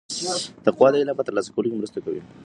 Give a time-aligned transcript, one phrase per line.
[0.65, 2.21] تقوا د علم په ترلاسه کولو کې مرسته کوي.